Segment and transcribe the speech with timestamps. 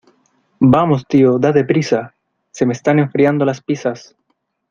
[0.59, 2.15] ¡Vamos, tío, date prisa!¡
[2.51, 4.15] se me están enfriando las pizzas!